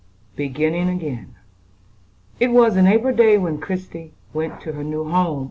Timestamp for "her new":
4.73-5.07